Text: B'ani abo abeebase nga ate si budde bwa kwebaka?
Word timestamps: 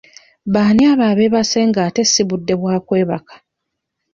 B'ani 0.53 0.83
abo 0.91 1.03
abeebase 1.11 1.59
nga 1.69 1.79
ate 1.87 2.01
si 2.11 2.21
budde 2.29 2.53
bwa 2.61 2.75
kwebaka? 2.87 3.33